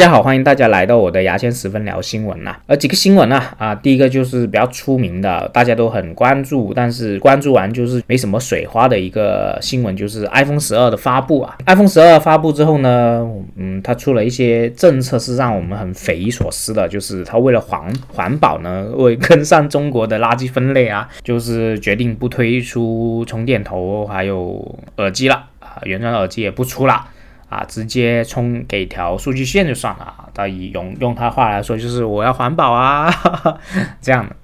[0.00, 2.56] 大家好，欢迎大家来到我的牙签十分聊新闻呐。
[2.66, 11.58] 呃，几个新闻啊，啊，第一个就是比较出名的，大家都很关注，但是关注完就是没什么水花的一个新闻，就是 iPhone 十二的发布啊。
[11.66, 27.06] iPhone 十二发布之后呢，嗯，它出了一些政策是让我们很匪夷所思的，就是它为了环环保呢，为跟上中国的垃圾分类啊，就是决定不推出充电头还有耳机了啊，原装耳机也不出了。
[27.50, 30.30] 啊，直接充给条数据线就算了。
[30.32, 33.12] 他以用用他话来说，就是我要环保啊，
[34.00, 34.34] 这样的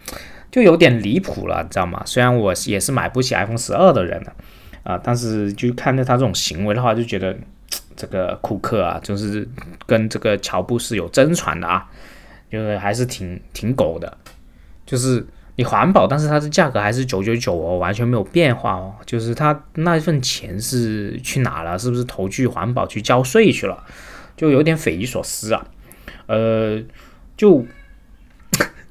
[0.50, 2.02] 就有点离谱了，你知道吗？
[2.04, 4.32] 虽然我也是买不起 iPhone 十二的人了
[4.82, 7.34] 啊，但是就看着他这种行为的话，就觉得
[7.96, 9.48] 这个库克啊，就是
[9.86, 11.88] 跟这个乔布斯有争传的啊，
[12.50, 14.18] 就是还是挺挺狗的，
[14.84, 15.26] 就是。
[15.56, 18.94] 你环保，但是它的价格还是九九九哦，完全没有变化哦。
[19.04, 21.78] 就是它那一份钱是去哪了？
[21.78, 23.82] 是不是投去环保去交税去了？
[24.36, 25.66] 就有点匪夷所思啊。
[26.26, 26.78] 呃，
[27.36, 27.64] 就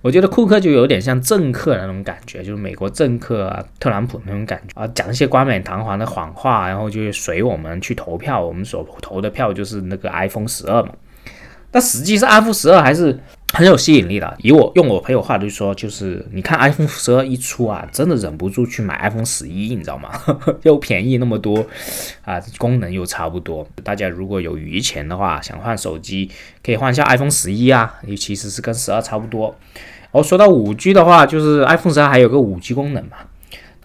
[0.02, 10.90] 我觉得库克就有点像政客那种感觉，就是美国政客啊，特朗普那种感觉啊，讲一些冠冕堂皇的谎话，然后就随我们去投票，我们所投的票就是那个 iPhone 十二嘛。
[11.70, 13.20] 但实际上，iPhone 十二还是
[13.56, 14.36] 很有吸引力的。
[14.40, 20.12] 以我用我朋友话就说，就是你看 iPhone 十二一出啊，真的忍不住去买 iPhone 十一，你知道吗？
[20.64, 21.66] 又便宜那么多
[22.24, 23.66] 啊，功能又差不多。
[23.82, 26.30] 大家如果有余钱的话，想换手机，
[26.62, 29.56] 可以换一下 iPhone 十一啊，也其实是跟十二差不多。
[30.12, 33.18] 然后说到五 G 的话，就是 iPhone 十二还有个五 G 功能嘛。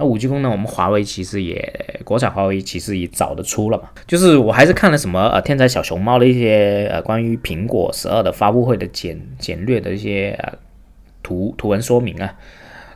[0.01, 3.91] 那五 G 功能，我们华为其实也，国产华为其实也早的出了嘛。
[4.07, 10.55] 就是我还是看了什么呃天才小熊猫的一些呃关于苹果十二的发布会的简简略的一些呃
[11.23, 12.35] 图图文说明啊。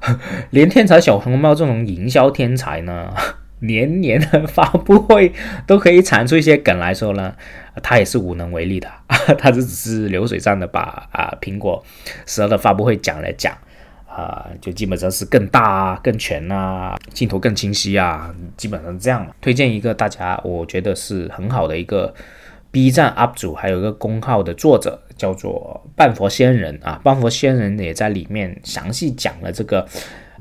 [0.48, 3.12] 连天才小熊猫这种营销天才呢，
[3.60, 5.30] 年年的发布会
[5.66, 7.34] 都可以产出一些梗来说呢，
[7.82, 8.88] 他也是无能为力的。
[9.36, 11.84] 他这只是流水账的把啊苹果
[12.24, 13.54] 十二的发布会讲来讲。
[14.14, 19.26] 啊，就基本上是更大啊，更全啊，镜头更清晰啊，基本上这样。
[19.40, 22.14] 推荐一个大家，我觉得是很好的一个
[22.70, 27.00] B 站 UP 主，还有一个公号的作者，叫做半佛仙人啊。
[27.02, 29.84] 半佛仙人也在里面详细讲了这个，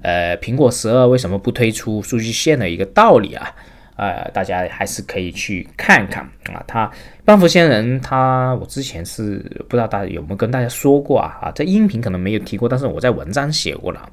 [0.03, 3.56] 呃，苹果十二为什么不推出数据线的一个道理啊。
[3.96, 6.24] 呃，大家还是可以去看看
[6.54, 6.64] 啊。
[6.68, 6.90] 他
[7.26, 9.38] 半佛仙人，他我之前是
[9.70, 14.09] 不知道大家有没有跟大家说过啊啊，在音频可能没有提过，但是我在文章写过了。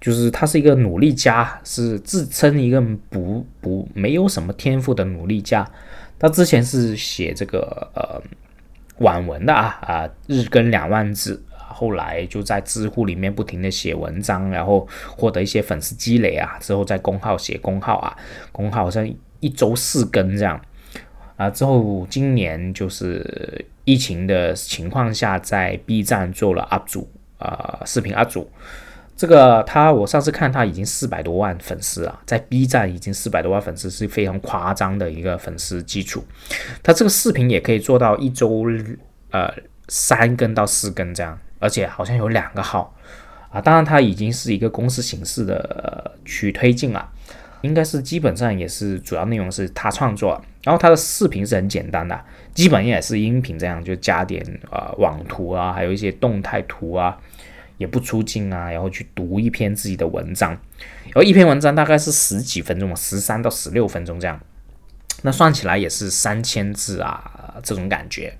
[0.00, 2.78] 就是他是一个努力家，是自称一个
[3.08, 5.66] 不不没有什么天赋的努力家。
[6.18, 8.20] 他之前是写这个呃
[8.98, 11.42] 网文的啊啊，日更两万字。
[11.74, 18.16] 后来就在知乎里面不停的写文章，然后获得一些粉丝积累啊，之后在公号写公号啊，
[18.52, 19.06] 公号好像
[19.40, 20.60] 一周四更这样。
[21.36, 28.48] 啊，之后今年就是疫情的情况下，在 B 站做了 UP 主啊，视频 UP 主，
[29.16, 36.24] 这个他我上次看他已经四百多万粉丝啊，在 B 站已经四百多万粉丝是非常夸张的一个粉丝基础，
[36.84, 38.64] 他这个视频也可以做到一周
[39.32, 39.52] 呃
[39.88, 41.36] 三更到四更这样。
[41.58, 42.94] 而且好像有两个号。
[43.50, 47.08] 啊，当然它已经是一个公司形式的去推进了，
[47.62, 52.20] 应该是基本上也是主要内容是他创作，然后他的视频是很简单的，
[52.52, 57.16] 基本也是音频这样，就加点啊网图啊，还有一些动态图啊，
[57.78, 60.50] 也不出镜啊，然后去读一篇自己的文章，
[61.04, 64.40] 然后一篇文章大概是十几分钟，十三到十六分钟这样，
[65.22, 68.36] 那算起来也是三千字啊，这种感觉。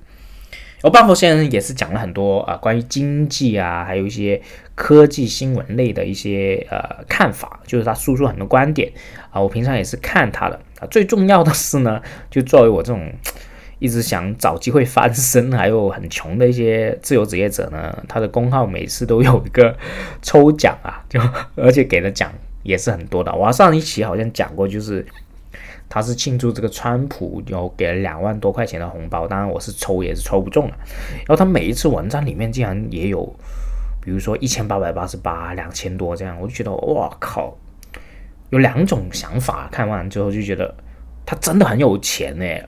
[0.84, 4.38] 而半佛先生也是讲了很多啊，关于经济啊，还有一些
[4.74, 8.92] 科技新闻类的一些呃看法，就是他输出很多观点
[9.30, 9.40] 啊。
[9.40, 10.86] 我平常也是看他的啊。
[10.90, 13.10] 最重要的是呢，就作为我这种
[13.78, 19.74] 一直想找机会翻身，还有很穷的一些自由职业者呢，他的公号每次都有一个
[20.20, 21.18] 抽奖啊，就
[21.56, 22.30] 而且给的奖
[22.62, 23.34] 也是很多的。
[23.34, 25.06] 我上一期好像讲过，就是。
[25.94, 30.76] 他是庆祝这个川普有给了两万多块钱的红包，当然我是抽也是抽不中了。
[31.18, 33.24] 然后他每一次文章里面竟然也有，
[34.02, 37.56] 比如说一千八百八十八、两千多这样，我就觉得哇靠，
[38.50, 39.68] 有两种想法。
[39.70, 40.74] 看完之后就觉得
[41.24, 42.66] 他真的很有钱哎。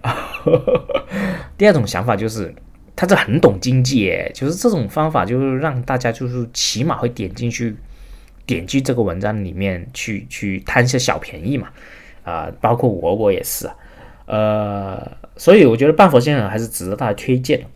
[1.58, 2.54] 第二种想法就是
[2.94, 7.74] 他这很懂经济哎，就是这种方法就是让大家就是起码会点进去，
[8.46, 11.66] 点击这个文章里面去去贪些小便宜嘛。
[12.26, 13.70] 啊，包括我，我也是，
[14.26, 15.00] 呃，
[15.37, 17.67] 所以我觉得半佛先生还是值得大家推荐的。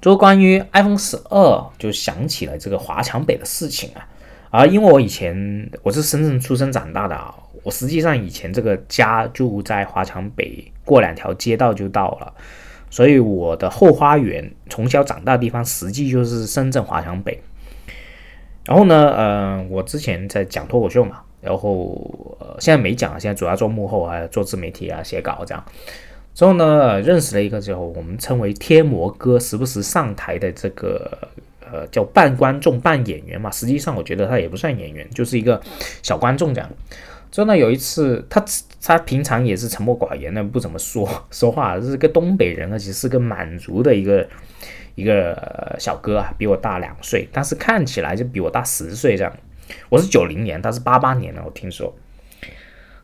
[0.00, 4.08] 就关于 iPhone 十二，就想起了这个华强北的事情啊，
[4.50, 12.34] 啊，因为我以前我是深圳出生长大的啊，我实际上以前这个家就在华强北，过两条街道就到了，
[12.90, 17.40] 所以我的后花园从小长大的地方，实际就是深圳华强北。
[18.66, 25.62] 然后呢，呃，我之前在讲脱口秀嘛，然后呃，现在没讲，现在主要做幕后啊，做自媒体啊，写稿这样。
[26.34, 31.18] 之后呢，认识了一个之后，我们称为贴膜哥，时不时上台的这个
[31.60, 33.50] 呃叫半观众半演员嘛。
[33.50, 35.60] 实际上我觉得他也不算演员，就是一个
[36.02, 36.70] 小观众这样。
[37.30, 38.42] 之后呢，有一次他
[38.80, 44.26] 他平常也是沉默寡言的，不怎么说说话，是个东北人，而且是个满族的一个。
[44.94, 49.32] 一个小哥啊，比我大两岁，但是看起来就比我大十岁这样。
[49.88, 51.94] 我是九零年，他是八八年的，我听说。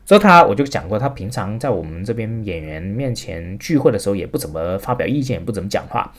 [0.05, 6.11] 所以他我就讲过，他平常在我们这边演员面前聚会的时候，也不怎么发表意见，也不怎么讲话。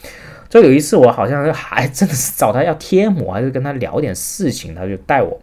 [0.48, 5.42] 就有一次，我好像还真的是找他要贴膜，还是跟他聊点事情，他就带我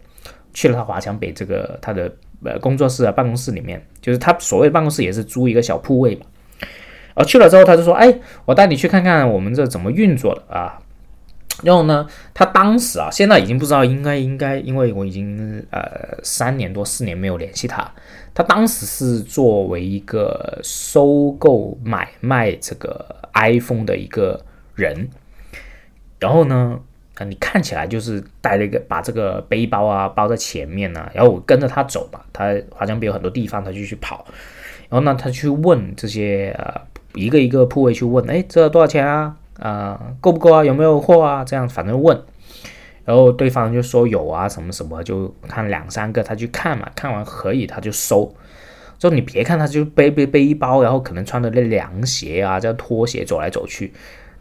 [0.55, 2.13] 去了他华强北这个他的
[2.45, 6.23] 呃工作室啊办公室里面，就是他所谓办公室也是租一个小铺位嘛。
[6.61, 10.79] 然后去了之后，他就说：“哎，我带你去看看我们这怎么运作的啊。”
[11.63, 17.91] 然后呢，他当时啊，现在已经不知道应该应该，因为我已经呃三年多四年没有联系他。
[18.35, 23.05] 他当时是作为一个收购买卖这个
[23.35, 24.45] iPhone 的一个
[24.75, 25.09] 人。
[26.19, 26.79] 然后呢，
[27.15, 32.25] 啊，你看起来就是带了一个把这个背包啊包在前面呢，然后我跟着他走吧。
[32.33, 34.27] 他好像比有很多地方他就去跑，
[34.89, 36.81] 然后呢，他去问这些呃。
[37.15, 39.35] 一个一个铺位去问，哎，这多少钱啊？
[39.59, 40.65] 啊，够不够啊？
[40.65, 41.45] 有没有货啊？
[41.45, 42.21] 这样反正问，
[43.05, 48.35] 然后对方就说有啊，什么什么，就看两三个，他去看嘛，看完可以他就收。
[48.99, 53.93] 就你别看他就背背背一包，然后可能穿的那凉鞋啊，这拖鞋走来走去，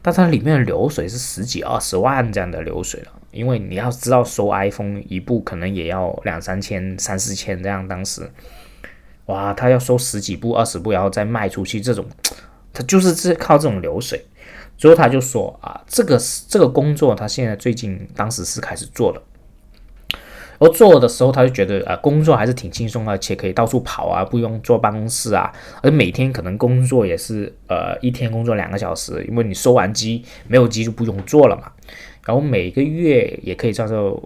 [0.02, 3.08] 但他里面的流水是十几二十万这样的流水了。
[3.32, 8.32] 因为你要知道收 iPhone 一部可能也要两三千、三四千这样，当时，
[9.26, 12.06] 哇，他要收十几部、二十部，然后再卖出去这种。
[12.72, 14.26] 他就是这靠这种流水，
[14.78, 19.22] 最后他就说啊，这个这个工作他现在最近当时是开始做的，
[20.60, 25.52] 然后做的时候他就觉得啊，工作还是挺轻松，而且可以到处跑啊，不用坐办公室啊，
[25.82, 31.72] 而每天可能工作也是呃一天工作两个小时，因为你收完机没有机就不用做了嘛，
[32.26, 34.22] 然后每个月也可以赚到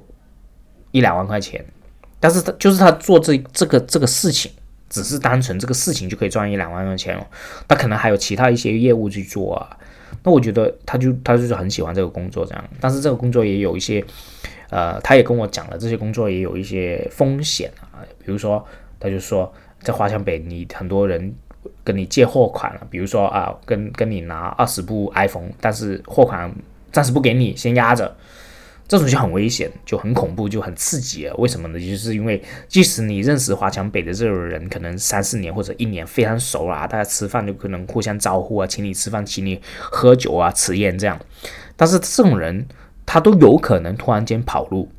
[0.91, 1.63] 一两万块钱，
[2.19, 4.51] 但是他就是他做这这个这个事情。
[4.89, 7.23] 只是单纯这个事情就可以赚一两万块钱哦，
[7.67, 9.77] 他可能还有其他一些业务去做啊。
[10.23, 14.03] 那我觉得他就他就是很喜欢这个工作这样，但是这个工作也有一些，
[14.69, 18.03] 呃，他也跟我讲了，这些工作也有一些风险啊。
[18.23, 18.65] 比如说，
[18.99, 19.51] 他就说
[19.81, 21.33] 在华强北，你很多人
[21.83, 26.51] 跟你借货款了，比如说啊，跟跟你拿二十部 iPhone，但是货款
[26.91, 28.15] 暂时不给你，先压着。
[28.89, 31.35] 这种就很危险，就很恐怖，就很刺激啊！
[31.37, 31.79] 为什么呢？
[31.79, 41.19] 就是因为 即使你认识华强北的这种人，可能三四年或者一年非常熟了，大家吃饭就可能互相招呼啊，请你吃饭，请你喝酒啊，吃宴这样。
[41.75, 42.65] 但是这种人
[43.05, 44.89] 他都有可能突然间跑路。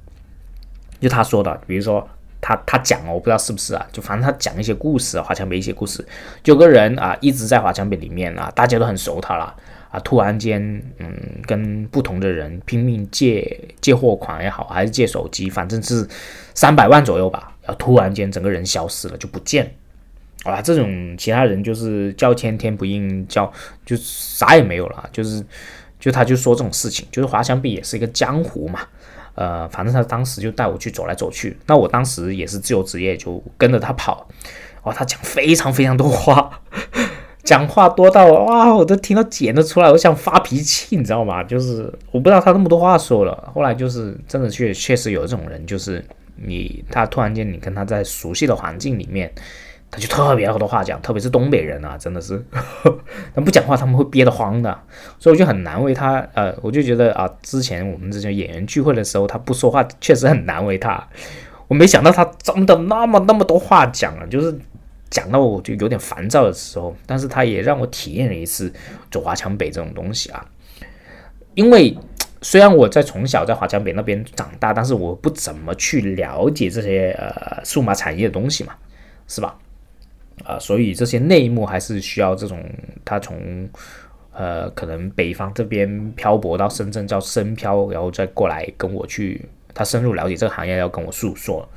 [1.00, 2.08] 就他说的，比如说
[2.40, 6.06] 他他讲，我不知道是不是啊，就反正他讲一些故事，华强北一些故事，
[6.44, 9.52] 有个人啊一直在华强北里面啊，大家都很熟他了。
[9.90, 9.98] 啊！
[10.00, 10.60] 突然间，
[10.98, 11.12] 嗯，
[11.46, 16.06] 跟不同的人拼命借借货款也好，还是借手机，反正是
[16.54, 17.52] 三百万左右吧。
[17.62, 19.74] 然后突然间，整个人消失了，就不见。
[20.44, 23.52] 啊，这种其他人就是叫天天不应，叫
[23.84, 25.10] 就啥也没有了。
[25.12, 25.44] 就是，
[25.98, 28.80] 就他就说这种事情，就是华强北也是一个江湖嘛。
[29.34, 31.56] 呃，反正他当时就带我去走来走去。
[31.66, 34.28] 那我当时也是自由职业，就跟着他跑。
[34.84, 36.60] 哇，他讲非常非常多话。
[37.50, 41.42] 讲话多到哇，我都听到剪得出来，我想发脾气，你知道吗？
[41.42, 43.50] 就是我不知道他那么多话说了。
[43.52, 46.00] 后来就是真的确确实有这种人，就是
[46.36, 49.28] 你他突然间你跟他在熟悉的环境里面，
[49.90, 52.40] 他就特别多话讲，特别是东北人啊，真的是，
[53.34, 54.78] 他不讲话他们会憋得慌的，
[55.18, 56.24] 所以我就很难为他。
[56.34, 61.04] 呃，我就觉得啊，之前我们这些演员聚会的时候，他不说话确实很难为他。
[61.66, 64.56] 我没想到他真的那么那么多话讲啊，就是。
[65.10, 68.72] 讲到我就有点烦躁的时候，但是他也让我体验了一次
[69.10, 70.46] 走华强北这种东西啊。
[71.54, 71.96] 因为
[72.40, 78.72] 虽然我在从小在华强北那边长大，但是我不怎么去了解这些呃数码产业的东西嘛，
[79.26, 79.58] 是吧？
[80.44, 82.64] 啊，所以这些内幕还是需要这种
[83.04, 83.68] 他从
[84.32, 91.68] 呃可能北方这边漂泊到深圳叫深漂，然后再过来跟我去他深入了解这个行业，要跟我诉说，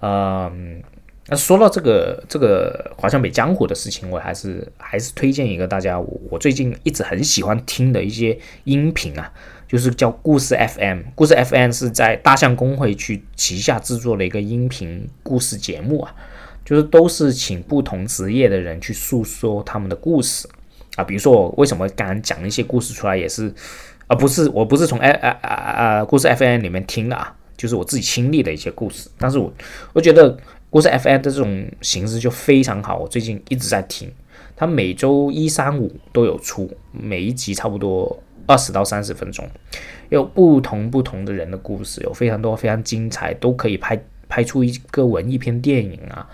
[0.00, 0.82] 嗯。
[1.32, 9.32] 那说到这个这个华强北江湖的事情，我还是还是推荐一个大家，我最近一直很喜欢听的一些音频啊，
[9.66, 10.98] 就是叫故事 FM。
[11.14, 16.14] 故事 FM 是在大象公会去旗下制作的一个音频故事节目啊，
[16.66, 20.46] 就是都是请不同职业的人去诉说他们的故事，
[20.96, 23.50] 啊，比如说我为什么刚刚讲一些故事出来，也是，
[24.06, 29.08] 而不是我不是从 F 啊啊啊故事 FM 里面听的啊，就是我自己亲历的一些故事。
[29.16, 29.50] 但是我
[29.94, 30.36] 我觉得
[30.72, 34.10] 故事 FM 的这种形式就非常好，我最近一直在听，
[34.56, 39.46] 它每周一三五都有出，每一集差不多二十到三十分钟，
[40.08, 46.26] 有不同不同的人的故事，有非常多非常精彩，都可以拍拍出一个文艺片电影啊。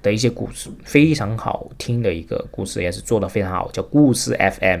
[0.00, 4.80] 的一些故事非常好听的一个故事，也是做的非常好，叫故事 FM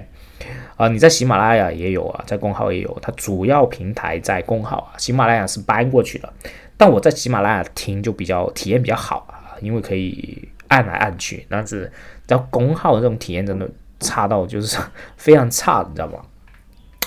[0.76, 6.32] 啊，你在喜马拉雅也有啊，在公号也有，它主要平台在公号啊，喜马拉雅是搬过去了，
[6.82, 11.88] 但我在喜马拉雅听就比较体验比较好啊，因为可以按来按去，但是
[12.26, 13.70] 在公号的这种体验真的
[14.00, 14.76] 差到就是
[15.16, 16.14] 非常差，你知道吗？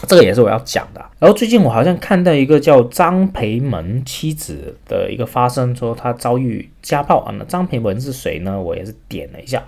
[0.08, 1.06] 这个也是我要讲的。
[1.20, 7.36] 然后最近我好像看到一个叫张培门妻子的一个发生，说他遭遇家暴啊。
[7.38, 8.58] 那张培文是谁呢？
[8.58, 9.62] 我也是点了一下，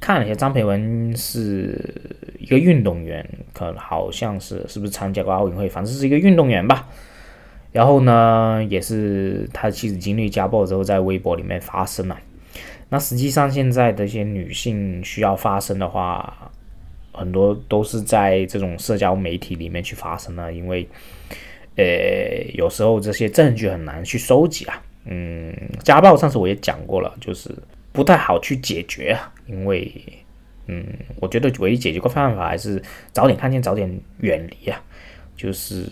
[0.00, 1.78] 看了一下，张培文是
[2.38, 6.88] 一个运动员，可能好像是是不是参加过奥运会，反正是一个运动员吧。
[7.74, 12.16] 然后呢，也是他妻子经历家暴之后，在微博里面发声了。
[12.88, 16.50] 那实际上现在的一些女性需要发声的话。
[17.16, 20.84] 很多都是在这种社交媒体里面去发声的，因为，
[21.76, 21.84] 呃，
[22.54, 24.82] 有时候这些证据很难去收集啊。
[25.04, 25.54] 嗯，
[25.84, 27.54] 家暴上次我也讲过了，就是
[27.92, 29.94] 不太好去解决啊，因为，
[30.66, 30.84] 嗯，
[31.20, 33.88] 我觉得唯一解决个办法还是早点看见，早点
[34.18, 34.82] 远离啊，
[35.36, 35.86] 就是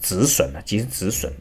[0.00, 1.32] 止损啊，及时止损，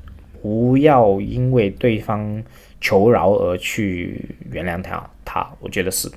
[0.41, 2.43] 不要因为对方
[2.79, 6.09] 求饶而去原谅他，他，我觉得是。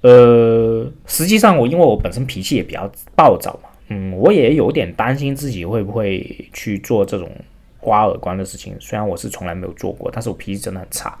[0.00, 7.30] 呃，实际上我因为我本身脾气也比较暴躁嘛，嗯，我也有点担心自己会不会去做这种
[7.78, 8.76] 刮耳光的事情。
[8.80, 11.16] 虽然我是从来没有做过，但是我脾气真的很差，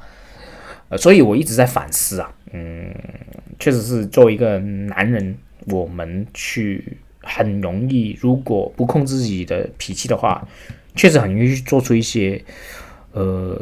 [0.88, 2.92] 呃，所以我一直在反思啊，嗯，
[3.60, 10.46] 确实是作为一个男人，我们去很容易，如果不控制自己的脾气的话，
[10.94, 12.42] 确实很容易做出一些
[13.12, 13.56] 呃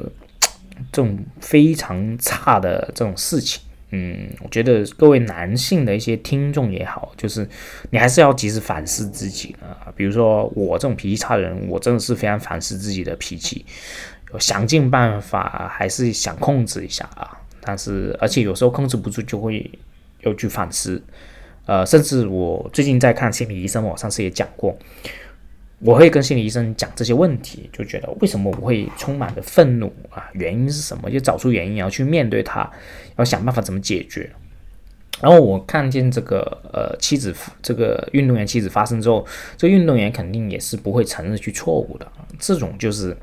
[0.90, 3.62] 这种非常差的这种事情。
[3.92, 7.48] 嗯，我觉得各位男性的一些听众也好，就是
[7.90, 9.92] 你还是要及时反思自己啊。
[9.96, 13.66] 比如说我这种脾气差的人，我真的是非常反思自己的脾气，
[14.38, 17.36] 想尽办法还是想控制一下啊。
[17.60, 19.68] 但是而且有时候控制不住，就会
[20.20, 21.02] 又去反思。
[21.66, 24.76] 呃，甚至我最近在看心理医生，我上次也讲过。
[25.82, 30.28] 我会跟心理医生讲这些问题，就觉得为什么我会充满着愤怒啊？
[30.34, 31.10] 原因是什么？
[31.10, 32.70] 就找出原因，然后去面对它，
[33.16, 34.30] 要想办法怎么解决。
[35.22, 36.40] 然后我看见这个
[36.72, 39.26] 呃妻子，这个运动员妻子发生之后，
[39.56, 42.06] 这个运动员肯定也是不会承认去错误的。
[42.38, 43.16] 这种就是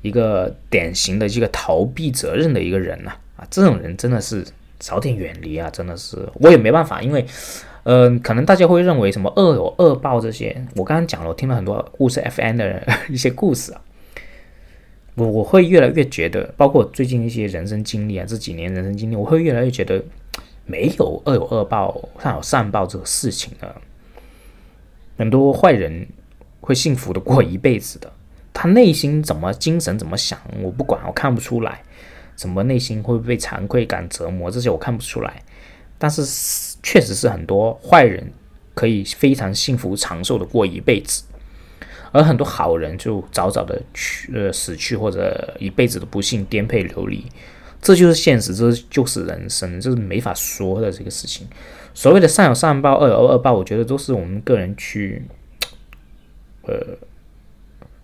[0.00, 4.42] 一个典型的这个逃避责任的一个人呐啊，这种人真的是
[4.78, 5.68] 早点远离啊！
[5.70, 7.24] 真的是我也没办法，因为。
[7.88, 13.80] 嗯，可能大家会认为什么恶有恶报这些，我刚刚讲了，我听了很多故事 FN 的一些故事啊，
[15.14, 20.02] 我我会越来越觉得，包括最近一些人生经历啊，这几年人生经历，我会越来越觉得
[20.64, 23.72] 没有恶有恶报，善有善报这个事情啊。
[25.16, 26.08] 很多坏人
[26.60, 28.12] 会幸福的过一辈子的，
[28.52, 31.84] 他内心怎么精神怎么想，我不管，我看不出来，
[32.36, 35.42] 什么内心会被惭愧感折磨，这些我看不出来，
[35.98, 36.22] 但是。
[36.82, 38.30] 确实是很多坏人
[38.72, 41.24] 可以非常幸福长寿的过一辈子，
[42.12, 47.26] 而很多好人就早早的去呃死去，或者一辈子的不幸颠沛流离，
[47.82, 51.48] 这就是现实，这就是人生，这是没法说的这个事情。
[51.92, 55.20] 所谓的善有善报，恶有恶报，我觉得都是我们个人去
[56.62, 56.96] 呃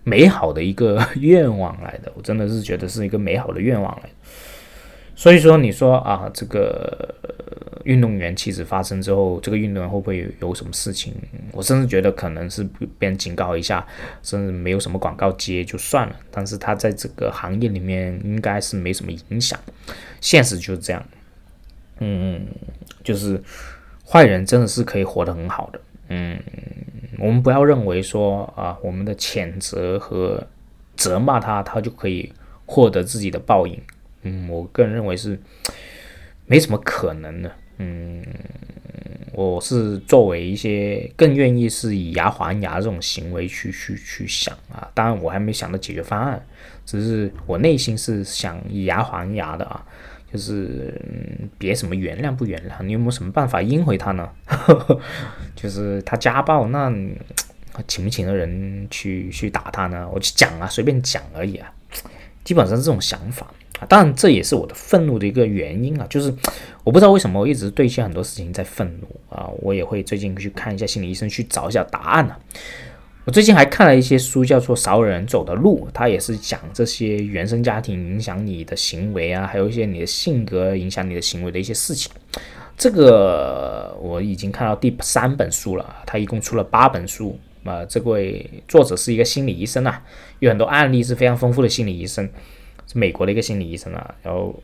[0.03, 2.11] 美好的一个愿望来的。
[2.15, 4.12] 我真的是觉得是一个美好的愿望来的。
[5.15, 7.15] 所以说，你说啊，这个。
[7.83, 11.13] 运动员妻子发生之后，这个运动员会不会有什么事情？
[11.51, 12.63] 我甚至觉得可能是
[12.97, 13.85] 别人警告一下，
[14.21, 16.15] 甚至没有什么广告接就算了。
[16.31, 19.59] 但是他在这个行业里面应该是没什么影响。
[20.21, 21.05] 现实就是这样，
[21.99, 22.47] 嗯，
[23.03, 23.37] 就是
[24.05, 25.81] 坏人真的是可以活得很好的。
[26.07, 26.41] 嗯，
[27.19, 30.41] 我们不要认为说啊，我们的谴责和
[30.95, 32.31] 责骂他，他就可以
[32.65, 33.77] 获得自己的报应。
[34.23, 35.39] 嗯，我个人认为是
[36.45, 37.51] 没什么可能的。
[37.77, 38.23] 嗯，
[39.33, 46.45] 我是作为一些更愿意是以牙还牙这种行为去去去想啊，当然我还没想到解决方案，
[46.85, 49.83] 只是我内心是想以牙还牙的啊，
[50.31, 51.01] 就是
[51.57, 54.29] 别什么原谅不原谅，你有没有什么办法应回他呢？
[55.55, 56.93] 就是他家暴，那
[57.87, 60.07] 请不请的人去去打他呢？
[60.13, 61.73] 我去讲啊，随便讲而已啊，
[62.43, 63.51] 基本上是这种想法。
[63.87, 66.33] 当然这也是我的愤怒的一个原因啊，就是
[66.83, 72.35] 我不知道为什么我一直对一些很多事情在愤怒啊，我也会最近去看一下心理医生去找一下答案呢。
[73.25, 82.11] 我最近还看了一些书，叫做《少有人走的路》，它也是讲这些原生家庭影响你的行为啊，还有一些你的性格影响你的行为的一些事情。
[82.77, 87.39] 这个我已经看到第三本书了，他一共出了八本书。
[87.63, 90.03] 啊，这位作者是一个心理医生啊，
[90.39, 92.29] 有很多案例是非常丰富的心理医生，
[92.93, 94.15] 美国的一个心理医生啊。
[94.21, 94.61] 然后，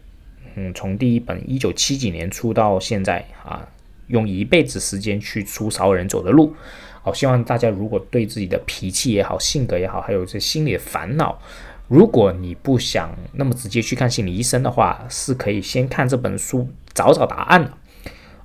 [0.56, 3.68] 嗯，从第一本一九七几年出到现在啊，
[4.08, 6.54] 用一辈子时间去出少人走的路。
[7.02, 11.40] 好，希望大家如果对自己的脾气也好、性格也好，还有这心理的烦恼，
[11.88, 17.72] 如果你不想那么直接去看心理医生的话，是可以先看这本书找找答案的。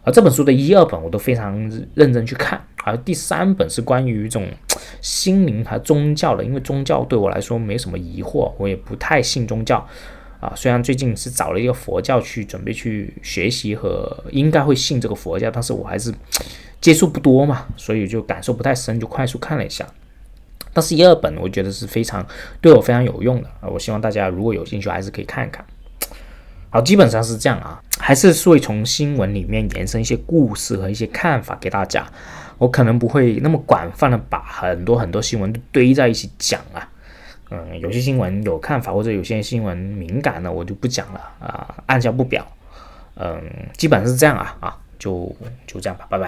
[0.04, 1.58] 而这本书的一二本我都非常
[1.94, 4.46] 认真去看，而第三本是关于一种
[5.00, 9.84] 心灵和宗教的，因为宗教对我来说没什么疑惑，我也不太信宗教。
[10.40, 16.12] 啊，虽然最近是找了一个佛教去准备去学习和应该会信这个佛教，但是我还是
[16.82, 19.86] 接触不多嘛，所以就感受不太深，就快速看了一下。
[20.74, 22.26] 但是，一二本我觉得是非常
[22.60, 25.64] 对我非常有用的啊，我希望大家如果有兴趣，还是可以看一看。
[26.68, 32.06] 好，基本上是这样啊，还是会从新闻里面延伸一些故事和一些看法给大家。
[32.64, 36.88] 我可能不会那么广泛的把很多很多新闻都堆在一起讲啊。
[37.50, 42.42] 嗯，有些新闻有看法，或者有些新闻敏感的，我就不讲了啊，按下不表。
[43.16, 43.38] 嗯，
[43.76, 45.30] 基本上是这样啊啊，就
[45.66, 46.22] 就这样吧，拜拜。